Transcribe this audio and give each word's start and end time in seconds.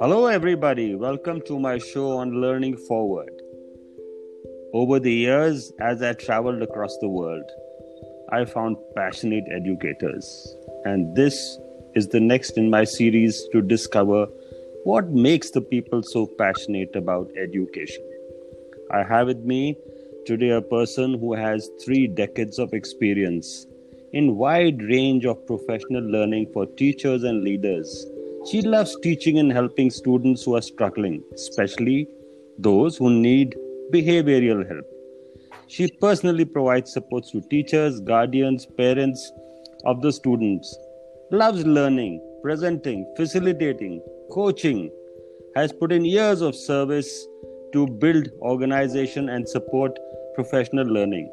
Hello, 0.00 0.28
everybody. 0.28 0.94
Welcome 0.94 1.42
to 1.42 1.58
my 1.58 1.76
show 1.76 2.16
on 2.16 2.40
Learning 2.40 2.74
Forward. 2.74 3.42
Over 4.72 4.98
the 4.98 5.12
years, 5.12 5.74
as 5.78 6.02
I 6.02 6.14
traveled 6.14 6.62
across 6.62 6.96
the 7.02 7.08
world, 7.10 7.44
I 8.32 8.46
found 8.46 8.78
passionate 8.96 9.44
educators. 9.54 10.56
And 10.86 11.14
this 11.14 11.58
is 11.94 12.08
the 12.08 12.18
next 12.18 12.56
in 12.56 12.70
my 12.70 12.84
series 12.84 13.46
to 13.52 13.60
discover 13.60 14.24
what 14.84 15.10
makes 15.10 15.50
the 15.50 15.60
people 15.60 16.02
so 16.02 16.26
passionate 16.38 16.96
about 16.96 17.30
education. 17.36 18.02
I 18.90 19.02
have 19.02 19.26
with 19.26 19.44
me 19.44 19.76
today 20.24 20.48
a 20.48 20.62
person 20.62 21.18
who 21.18 21.34
has 21.34 21.68
three 21.84 22.06
decades 22.06 22.58
of 22.58 22.72
experience 22.72 23.66
in 24.14 24.36
wide 24.36 24.82
range 24.82 25.26
of 25.26 25.46
professional 25.46 26.04
learning 26.04 26.46
for 26.54 26.64
teachers 26.64 27.22
and 27.22 27.44
leaders. 27.44 28.06
She 28.46 28.62
loves 28.62 28.96
teaching 29.02 29.38
and 29.38 29.52
helping 29.52 29.90
students 29.90 30.44
who 30.44 30.56
are 30.56 30.62
struggling, 30.62 31.22
especially 31.34 32.08
those 32.58 32.96
who 32.96 33.10
need 33.10 33.54
behavioral 33.92 34.66
help. 34.66 34.86
She 35.66 35.90
personally 36.00 36.46
provides 36.46 36.90
supports 36.90 37.30
to 37.32 37.42
teachers, 37.42 38.00
guardians, 38.00 38.64
parents 38.64 39.30
of 39.84 40.00
the 40.00 40.10
students. 40.10 40.74
Loves 41.30 41.66
learning, 41.66 42.20
presenting, 42.42 43.12
facilitating, 43.14 44.00
coaching. 44.32 44.90
Has 45.54 45.72
put 45.72 45.92
in 45.92 46.04
years 46.06 46.40
of 46.40 46.56
service 46.56 47.26
to 47.74 47.86
build 47.86 48.28
organization 48.40 49.28
and 49.28 49.46
support 49.46 49.98
professional 50.34 50.86
learning. 50.86 51.30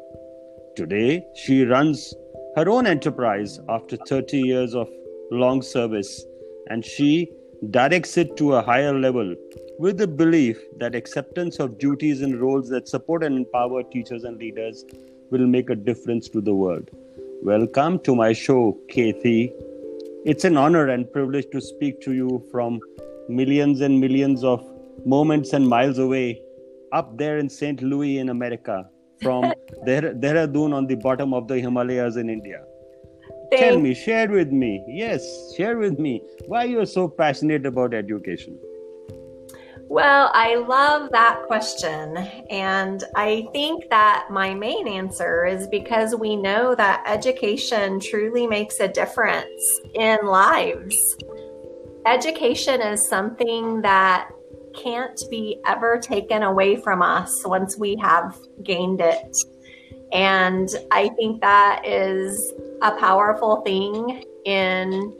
Today, 0.76 1.24
she 1.34 1.64
runs 1.64 2.14
her 2.56 2.68
own 2.68 2.86
enterprise 2.86 3.60
after 3.68 3.96
30 3.96 4.40
years 4.40 4.74
of 4.74 4.88
long 5.30 5.62
service 5.62 6.26
and 6.68 6.84
she 6.84 7.30
directs 7.70 8.16
it 8.16 8.36
to 8.36 8.54
a 8.54 8.62
higher 8.62 8.92
level 8.98 9.34
with 9.78 9.98
the 9.98 10.06
belief 10.06 10.58
that 10.78 10.94
acceptance 10.94 11.58
of 11.58 11.78
duties 11.78 12.22
and 12.22 12.40
roles 12.40 12.68
that 12.68 12.88
support 12.88 13.22
and 13.24 13.36
empower 13.36 13.82
teachers 13.82 14.24
and 14.24 14.38
leaders 14.38 14.84
will 15.30 15.46
make 15.46 15.70
a 15.70 15.74
difference 15.74 16.28
to 16.28 16.40
the 16.40 16.54
world. 16.54 16.90
Welcome 17.42 18.00
to 18.00 18.14
my 18.14 18.32
show, 18.32 18.78
Kathy. 18.88 19.52
It's 20.24 20.44
an 20.44 20.56
honor 20.56 20.88
and 20.88 21.10
privilege 21.12 21.46
to 21.52 21.60
speak 21.60 22.00
to 22.02 22.12
you 22.12 22.44
from 22.50 22.80
millions 23.28 23.80
and 23.80 24.00
millions 24.00 24.42
of 24.42 24.64
moments 25.06 25.52
and 25.52 25.68
miles 25.68 25.98
away 25.98 26.42
up 26.92 27.16
there 27.16 27.38
in 27.38 27.48
St. 27.48 27.82
Louis 27.82 28.18
in 28.18 28.30
America 28.30 28.88
from 29.22 29.52
Dehradun 29.86 30.74
on 30.74 30.86
the 30.86 30.96
bottom 30.96 31.32
of 31.34 31.46
the 31.48 31.60
Himalayas 31.60 32.16
in 32.16 32.28
India. 32.28 32.64
Tell 33.50 33.78
me, 33.78 33.94
share 33.94 34.28
with 34.28 34.52
me. 34.52 34.84
Yes, 34.86 35.54
share 35.56 35.78
with 35.78 35.98
me 35.98 36.22
why 36.46 36.64
you're 36.64 36.86
so 36.86 37.08
passionate 37.08 37.64
about 37.66 37.94
education. 37.94 38.58
Well, 39.90 40.30
I 40.34 40.56
love 40.56 41.10
that 41.12 41.44
question. 41.46 42.18
And 42.50 43.02
I 43.16 43.48
think 43.52 43.88
that 43.88 44.26
my 44.30 44.52
main 44.52 44.86
answer 44.86 45.46
is 45.46 45.66
because 45.68 46.14
we 46.14 46.36
know 46.36 46.74
that 46.74 47.02
education 47.06 47.98
truly 47.98 48.46
makes 48.46 48.80
a 48.80 48.88
difference 48.88 49.80
in 49.94 50.18
lives. 50.26 51.16
Education 52.04 52.82
is 52.82 53.08
something 53.08 53.80
that 53.80 54.28
can't 54.76 55.18
be 55.30 55.58
ever 55.64 55.98
taken 55.98 56.42
away 56.42 56.76
from 56.76 57.00
us 57.00 57.32
once 57.46 57.78
we 57.78 57.96
have 57.96 58.38
gained 58.62 59.00
it. 59.00 59.36
And 60.12 60.68
I 60.90 61.08
think 61.16 61.40
that 61.40 61.86
is 61.86 62.52
a 62.82 62.92
powerful 62.96 63.62
thing 63.62 64.24
in 64.44 65.16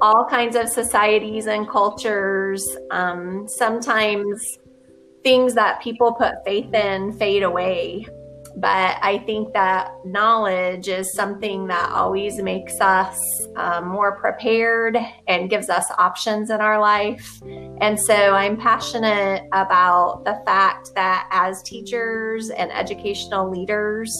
all 0.00 0.24
kinds 0.24 0.56
of 0.56 0.68
societies 0.68 1.46
and 1.46 1.68
cultures. 1.68 2.66
Um, 2.90 3.46
sometimes 3.48 4.58
things 5.22 5.54
that 5.54 5.80
people 5.82 6.12
put 6.12 6.44
faith 6.44 6.72
in 6.72 7.12
fade 7.18 7.42
away. 7.42 8.06
But 8.56 8.96
I 9.02 9.22
think 9.24 9.52
that 9.52 9.92
knowledge 10.04 10.88
is 10.88 11.14
something 11.14 11.68
that 11.68 11.92
always 11.92 12.42
makes 12.42 12.80
us 12.80 13.20
um, 13.56 13.86
more 13.86 14.16
prepared 14.16 14.98
and 15.28 15.48
gives 15.48 15.68
us 15.68 15.86
options 15.96 16.50
in 16.50 16.60
our 16.60 16.80
life. 16.80 17.40
And 17.80 18.00
so 18.00 18.14
I'm 18.14 18.56
passionate 18.56 19.44
about 19.52 20.24
the 20.24 20.42
fact 20.44 20.92
that 20.96 21.28
as 21.30 21.62
teachers 21.62 22.50
and 22.50 22.72
educational 22.72 23.48
leaders, 23.48 24.12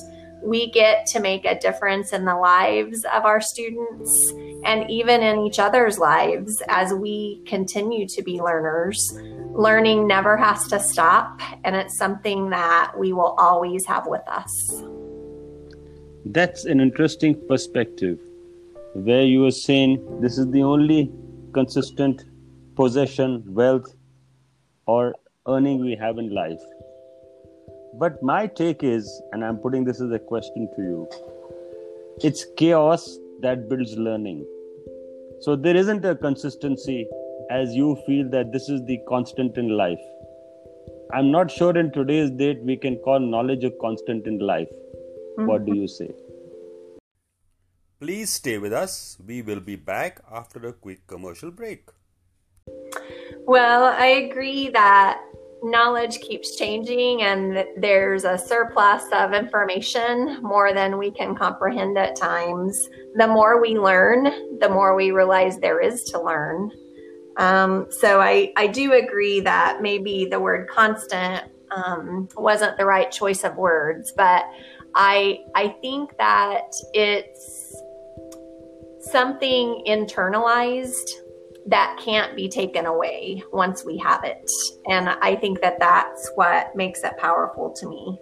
we 0.42 0.70
get 0.70 1.06
to 1.06 1.20
make 1.20 1.44
a 1.44 1.58
difference 1.58 2.12
in 2.12 2.24
the 2.24 2.36
lives 2.36 3.04
of 3.12 3.24
our 3.24 3.40
students 3.40 4.32
and 4.64 4.90
even 4.90 5.22
in 5.22 5.40
each 5.40 5.58
other's 5.58 5.98
lives 5.98 6.62
as 6.68 6.92
we 6.92 7.42
continue 7.46 8.06
to 8.08 8.22
be 8.22 8.40
learners. 8.40 9.12
Learning 9.52 10.06
never 10.06 10.36
has 10.36 10.68
to 10.68 10.78
stop, 10.78 11.40
and 11.64 11.74
it's 11.74 11.96
something 11.96 12.50
that 12.50 12.92
we 12.96 13.12
will 13.12 13.34
always 13.38 13.84
have 13.86 14.06
with 14.06 14.26
us. 14.28 14.82
That's 16.24 16.64
an 16.64 16.80
interesting 16.80 17.34
perspective 17.48 18.20
where 18.94 19.22
you 19.22 19.42
were 19.42 19.50
saying 19.50 20.20
this 20.20 20.38
is 20.38 20.50
the 20.50 20.62
only 20.62 21.10
consistent 21.52 22.24
possession, 22.76 23.42
wealth, 23.46 23.94
or 24.86 25.14
earning 25.46 25.80
we 25.80 25.96
have 25.96 26.18
in 26.18 26.34
life 26.34 26.60
but 27.98 28.22
my 28.22 28.46
take 28.46 28.82
is, 28.82 29.22
and 29.32 29.44
I'm 29.44 29.58
putting 29.58 29.84
this 29.84 30.00
as 30.00 30.10
a 30.12 30.18
question 30.18 30.68
to 30.76 30.82
you 30.82 31.08
it's 32.20 32.44
chaos 32.56 33.18
that 33.40 33.68
builds 33.68 33.96
learning. 33.96 34.44
So 35.40 35.54
there 35.54 35.76
isn't 35.76 36.04
a 36.04 36.16
consistency 36.16 37.06
as 37.48 37.74
you 37.74 37.96
feel 38.06 38.28
that 38.30 38.52
this 38.52 38.68
is 38.68 38.84
the 38.86 38.98
constant 39.08 39.56
in 39.56 39.68
life. 39.68 40.00
I'm 41.12 41.30
not 41.30 41.50
sure 41.50 41.78
in 41.78 41.92
today's 41.92 42.30
date 42.30 42.58
we 42.62 42.76
can 42.76 42.96
call 42.96 43.20
knowledge 43.20 43.62
a 43.62 43.70
constant 43.70 44.26
in 44.26 44.40
life. 44.40 44.68
Mm-hmm. 44.68 45.46
What 45.46 45.64
do 45.64 45.76
you 45.76 45.86
say? 45.86 46.10
Please 48.00 48.30
stay 48.30 48.58
with 48.58 48.72
us. 48.72 49.16
We 49.24 49.42
will 49.42 49.60
be 49.60 49.76
back 49.76 50.20
after 50.30 50.66
a 50.66 50.72
quick 50.72 51.06
commercial 51.06 51.52
break. 51.52 51.88
Well, 53.46 53.84
I 53.84 54.06
agree 54.06 54.70
that 54.70 55.20
knowledge 55.62 56.20
keeps 56.20 56.56
changing 56.56 57.22
and 57.22 57.64
there's 57.76 58.24
a 58.24 58.38
surplus 58.38 59.04
of 59.12 59.32
information 59.32 60.40
more 60.42 60.72
than 60.72 60.98
we 60.98 61.10
can 61.10 61.34
comprehend 61.34 61.98
at 61.98 62.16
times. 62.16 62.88
The 63.16 63.26
more 63.26 63.60
we 63.60 63.78
learn, 63.78 64.58
the 64.60 64.68
more 64.68 64.94
we 64.94 65.10
realize 65.10 65.58
there 65.58 65.80
is 65.80 66.04
to 66.04 66.20
learn. 66.20 66.70
Um, 67.38 67.86
so 67.90 68.20
I, 68.20 68.52
I 68.56 68.66
do 68.66 68.92
agree 68.92 69.40
that 69.40 69.80
maybe 69.80 70.26
the 70.30 70.40
word 70.40 70.68
constant 70.68 71.44
um, 71.70 72.28
wasn't 72.36 72.76
the 72.76 72.84
right 72.84 73.10
choice 73.10 73.44
of 73.44 73.56
words, 73.56 74.12
but 74.16 74.44
I 74.94 75.44
I 75.54 75.76
think 75.80 76.16
that 76.18 76.72
it's 76.94 77.76
something 79.00 79.84
internalized 79.86 81.10
that 81.68 82.00
can't 82.02 82.34
be 82.34 82.48
taken 82.48 82.86
away 82.86 83.42
once 83.52 83.84
we 83.84 83.98
have 83.98 84.24
it. 84.24 84.50
And 84.86 85.10
I 85.10 85.36
think 85.36 85.60
that 85.60 85.78
that's 85.78 86.30
what 86.34 86.74
makes 86.74 87.02
it 87.02 87.16
powerful 87.18 87.70
to 87.72 87.88
me. 87.88 88.18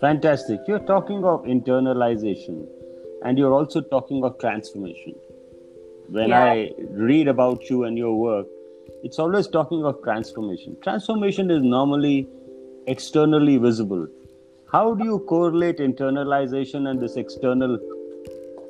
Fantastic. 0.00 0.60
You're 0.66 0.86
talking 0.86 1.24
of 1.24 1.42
internalization 1.44 2.66
and 3.24 3.38
you're 3.38 3.52
also 3.52 3.82
talking 3.82 4.24
of 4.24 4.38
transformation. 4.38 5.14
When 6.08 6.30
yeah. 6.30 6.44
I 6.44 6.72
read 6.90 7.28
about 7.28 7.68
you 7.68 7.84
and 7.84 7.96
your 7.96 8.14
work, 8.14 8.46
it's 9.02 9.18
always 9.18 9.46
talking 9.46 9.84
of 9.84 10.02
transformation. 10.02 10.76
Transformation 10.82 11.50
is 11.50 11.62
normally 11.62 12.26
externally 12.86 13.58
visible. 13.58 14.06
How 14.72 14.94
do 14.94 15.04
you 15.04 15.18
correlate 15.28 15.78
internalization 15.78 16.88
and 16.88 17.00
this 17.00 17.16
external 17.16 17.78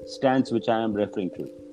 stance 0.06 0.50
which 0.50 0.68
I 0.68 0.82
am 0.82 0.92
referring 0.92 1.30
to? 1.36 1.63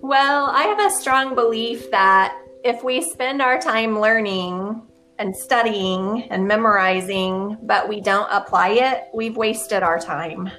Well, 0.00 0.46
I 0.46 0.62
have 0.62 0.92
a 0.92 0.94
strong 0.94 1.34
belief 1.34 1.90
that 1.90 2.38
if 2.64 2.84
we 2.84 3.02
spend 3.02 3.42
our 3.42 3.58
time 3.58 3.98
learning 3.98 4.80
and 5.18 5.34
studying 5.34 6.22
and 6.30 6.46
memorizing, 6.46 7.58
but 7.62 7.88
we 7.88 8.00
don't 8.00 8.28
apply 8.30 8.70
it, 8.70 9.08
we've 9.12 9.36
wasted 9.36 9.82
our 9.82 9.98
time. 9.98 10.50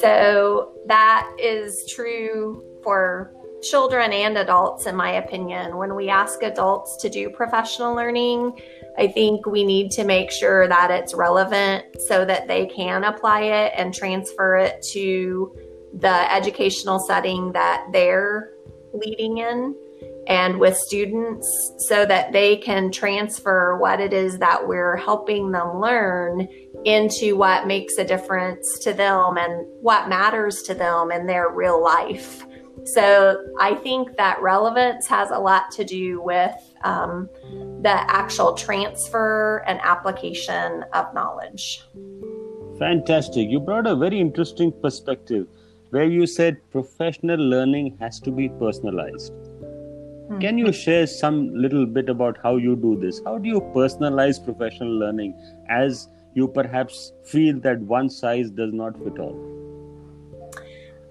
So 0.00 0.74
that 0.86 1.30
is 1.38 1.88
true 1.94 2.64
for 2.82 3.32
children 3.62 4.12
and 4.12 4.36
adults, 4.36 4.86
in 4.86 4.96
my 4.96 5.12
opinion. 5.12 5.76
When 5.76 5.94
we 5.94 6.08
ask 6.08 6.42
adults 6.42 6.96
to 7.02 7.08
do 7.08 7.30
professional 7.30 7.94
learning, 7.94 8.58
I 8.98 9.06
think 9.06 9.46
we 9.46 9.64
need 9.64 9.92
to 9.92 10.02
make 10.02 10.32
sure 10.32 10.66
that 10.66 10.90
it's 10.90 11.14
relevant 11.14 11.84
so 12.08 12.24
that 12.24 12.48
they 12.48 12.66
can 12.66 13.04
apply 13.04 13.42
it 13.42 13.74
and 13.76 13.94
transfer 13.94 14.56
it 14.56 14.82
to 14.92 15.56
the 15.94 16.34
educational 16.34 16.98
setting 16.98 17.52
that 17.52 17.86
they're 17.92 18.55
leading 19.04 19.38
in 19.38 19.74
and 20.26 20.58
with 20.58 20.76
students 20.76 21.46
so 21.78 22.04
that 22.04 22.32
they 22.32 22.56
can 22.56 22.90
transfer 22.90 23.76
what 23.78 24.00
it 24.00 24.12
is 24.12 24.38
that 24.38 24.66
we're 24.66 24.96
helping 24.96 25.52
them 25.52 25.80
learn 25.80 26.48
into 26.84 27.36
what 27.36 27.66
makes 27.66 27.96
a 27.98 28.04
difference 28.04 28.78
to 28.80 28.92
them 28.92 29.38
and 29.38 29.66
what 29.80 30.08
matters 30.08 30.62
to 30.62 30.74
them 30.74 31.10
in 31.10 31.26
their 31.26 31.50
real 31.50 31.82
life. 31.82 32.44
So 32.84 33.42
I 33.58 33.74
think 33.74 34.16
that 34.16 34.40
relevance 34.40 35.06
has 35.08 35.30
a 35.30 35.38
lot 35.38 35.70
to 35.72 35.84
do 35.84 36.20
with 36.22 36.54
um, 36.84 37.28
the 37.82 37.94
actual 38.10 38.54
transfer 38.54 39.64
and 39.66 39.80
application 39.82 40.84
of 40.92 41.12
knowledge. 41.14 41.82
Fantastic. 42.78 43.48
You 43.48 43.58
brought 43.60 43.86
a 43.86 43.96
very 43.96 44.20
interesting 44.20 44.72
perspective 44.82 45.46
where 45.90 46.04
you 46.04 46.26
said 46.26 46.58
professional 46.70 47.38
learning 47.38 47.96
has 48.00 48.20
to 48.20 48.30
be 48.30 48.48
personalized. 48.48 49.32
Mm-hmm. 49.32 50.40
Can 50.40 50.58
you 50.58 50.72
share 50.72 51.06
some 51.06 51.54
little 51.54 51.86
bit 51.86 52.08
about 52.08 52.38
how 52.42 52.56
you 52.56 52.74
do 52.74 52.98
this? 53.00 53.20
How 53.24 53.38
do 53.38 53.48
you 53.48 53.60
personalize 53.74 54.44
professional 54.44 54.98
learning 54.98 55.34
as 55.68 56.08
you 56.34 56.48
perhaps 56.48 57.12
feel 57.24 57.60
that 57.60 57.80
one 57.80 58.10
size 58.10 58.50
does 58.50 58.72
not 58.72 58.98
fit 59.02 59.18
all? 59.18 59.36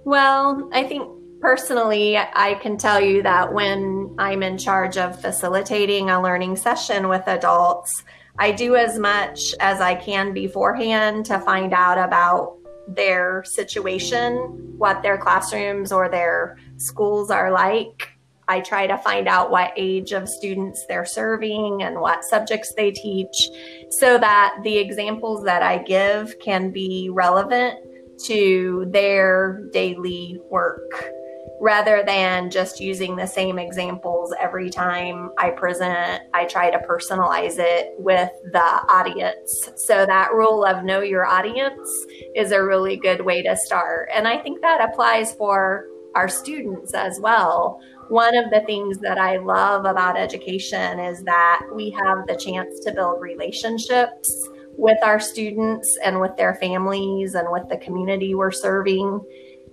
Well, 0.03 0.69
I 0.73 0.83
think 0.83 1.09
personally, 1.39 2.17
I 2.17 2.59
can 2.61 2.77
tell 2.77 3.01
you 3.01 3.23
that 3.23 3.53
when 3.53 4.13
I'm 4.19 4.43
in 4.43 4.57
charge 4.57 4.97
of 4.97 5.19
facilitating 5.19 6.09
a 6.09 6.21
learning 6.21 6.57
session 6.57 7.07
with 7.07 7.27
adults, 7.27 8.03
I 8.37 8.51
do 8.51 8.75
as 8.75 8.99
much 8.99 9.55
as 9.59 9.79
I 9.79 9.95
can 9.95 10.33
beforehand 10.33 11.25
to 11.27 11.39
find 11.39 11.73
out 11.73 11.97
about 11.97 12.57
their 12.87 13.43
situation, 13.45 14.33
what 14.77 15.01
their 15.01 15.17
classrooms 15.17 15.91
or 15.91 16.09
their 16.09 16.57
schools 16.77 17.31
are 17.31 17.51
like. 17.51 18.09
I 18.47 18.59
try 18.59 18.85
to 18.85 18.97
find 18.99 19.27
out 19.27 19.49
what 19.49 19.73
age 19.75 20.11
of 20.11 20.29
students 20.29 20.85
they're 20.87 21.05
serving 21.05 21.81
and 21.81 21.99
what 21.99 22.23
subjects 22.23 22.73
they 22.75 22.91
teach 22.91 23.49
so 23.89 24.19
that 24.19 24.57
the 24.63 24.77
examples 24.77 25.43
that 25.45 25.63
I 25.63 25.79
give 25.79 26.37
can 26.39 26.71
be 26.71 27.09
relevant 27.11 27.79
to 28.25 28.85
their 28.91 29.67
daily 29.73 30.39
work 30.49 31.11
rather 31.59 32.03
than 32.05 32.49
just 32.49 32.79
using 32.79 33.15
the 33.15 33.25
same 33.25 33.57
examples 33.57 34.33
every 34.39 34.69
time 34.69 35.31
I 35.37 35.51
present. 35.51 36.23
I 36.33 36.45
try 36.45 36.69
to 36.69 36.79
personalize 36.79 37.55
it 37.57 37.93
with 37.97 38.29
the 38.51 38.59
audience. 38.59 39.69
So, 39.75 40.05
that 40.05 40.33
rule 40.33 40.65
of 40.65 40.83
know 40.83 41.01
your 41.01 41.25
audience 41.25 41.89
is 42.35 42.51
a 42.51 42.63
really 42.63 42.97
good 42.97 43.21
way 43.21 43.41
to 43.43 43.55
start. 43.55 44.09
And 44.13 44.27
I 44.27 44.37
think 44.37 44.61
that 44.61 44.81
applies 44.81 45.33
for 45.33 45.85
our 46.15 46.29
students 46.29 46.93
as 46.93 47.19
well. 47.19 47.79
One 48.07 48.37
of 48.37 48.49
the 48.51 48.61
things 48.61 48.99
that 48.99 49.17
I 49.17 49.37
love 49.37 49.85
about 49.85 50.17
education 50.17 50.99
is 50.99 51.23
that 51.23 51.61
we 51.73 51.89
have 51.91 52.27
the 52.27 52.35
chance 52.35 52.79
to 52.81 52.93
build 52.93 53.21
relationships 53.21 54.49
with 54.77 54.97
our 55.03 55.19
students 55.19 55.97
and 56.03 56.19
with 56.19 56.35
their 56.37 56.55
families 56.55 57.33
and 57.35 57.51
with 57.51 57.67
the 57.69 57.77
community 57.77 58.35
we're 58.35 58.51
serving. 58.51 59.21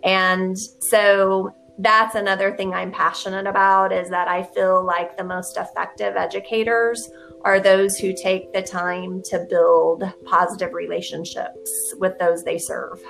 And 0.04 0.58
so 0.58 1.54
that's 1.78 2.14
another 2.14 2.54
thing 2.56 2.74
I'm 2.74 2.92
passionate 2.92 3.46
about 3.46 3.92
is 3.92 4.10
that 4.10 4.28
I 4.28 4.42
feel 4.42 4.84
like 4.84 5.16
the 5.16 5.24
most 5.24 5.56
effective 5.56 6.16
educators 6.16 7.10
are 7.44 7.60
those 7.60 7.96
who 7.96 8.12
take 8.14 8.52
the 8.52 8.62
time 8.62 9.22
to 9.24 9.46
build 9.48 10.04
positive 10.24 10.74
relationships 10.74 11.94
with 11.98 12.18
those 12.18 12.44
they 12.44 12.58
serve. 12.58 13.02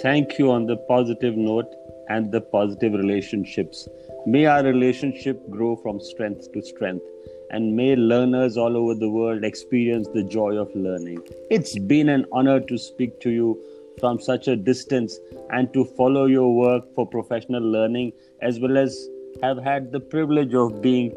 Thank 0.00 0.38
you 0.38 0.52
on 0.52 0.66
the 0.66 0.76
positive 0.76 1.36
note 1.36 1.74
and 2.08 2.30
the 2.30 2.40
positive 2.40 2.92
relationships. 2.92 3.88
May 4.26 4.46
our 4.46 4.62
relationship 4.62 5.48
grow 5.50 5.76
from 5.76 6.00
strength 6.00 6.52
to 6.52 6.62
strength 6.62 7.04
and 7.50 7.74
may 7.74 7.96
learners 7.96 8.56
all 8.56 8.76
over 8.76 8.94
the 8.94 9.08
world 9.08 9.44
experience 9.44 10.08
the 10.12 10.22
joy 10.22 10.56
of 10.56 10.74
learning. 10.74 11.22
It's 11.50 11.78
been 11.78 12.08
an 12.08 12.26
honor 12.32 12.60
to 12.60 12.76
speak 12.76 13.20
to 13.20 13.30
you 13.30 13.62
from 14.00 14.20
such 14.20 14.48
a 14.48 14.56
distance 14.56 15.18
and 15.50 15.72
to 15.72 15.84
follow 15.84 16.26
your 16.26 16.54
work 16.54 16.94
for 16.94 17.06
professional 17.06 17.62
learning, 17.62 18.12
as 18.42 18.60
well 18.60 18.76
as 18.76 19.08
have 19.42 19.62
had 19.62 19.92
the 19.92 20.00
privilege 20.00 20.54
of 20.54 20.80
being 20.80 21.14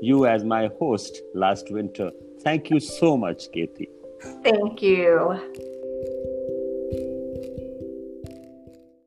you 0.00 0.26
as 0.26 0.44
my 0.44 0.68
host 0.78 1.20
last 1.34 1.70
winter. 1.70 2.10
Thank 2.40 2.70
you 2.70 2.80
so 2.80 3.16
much, 3.16 3.50
Katie. 3.52 3.88
Thank 4.42 4.82
you. 4.82 6.28